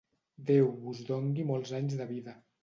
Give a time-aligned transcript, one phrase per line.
[0.47, 2.37] Déu vos dongui molts anys de vida.